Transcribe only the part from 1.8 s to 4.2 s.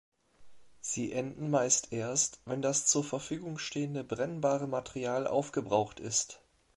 erst, wenn das zur Verfügung stehende